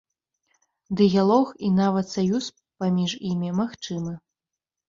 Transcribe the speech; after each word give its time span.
Дыялог 1.01 1.47
і 1.69 1.69
нават 1.81 2.05
саюз 2.15 2.45
паміж 2.85 3.11
імі 3.33 3.49
магчымы. 3.63 4.19